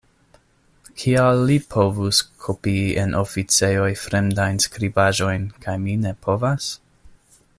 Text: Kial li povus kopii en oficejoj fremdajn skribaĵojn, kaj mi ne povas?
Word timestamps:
Kial 1.01 1.41
li 1.49 1.57
povus 1.73 2.21
kopii 2.45 2.87
en 3.03 3.13
oficejoj 3.19 3.91
fremdajn 4.07 4.59
skribaĵojn, 4.67 5.47
kaj 5.67 5.79
mi 5.87 5.99
ne 6.07 6.19
povas? 6.27 6.75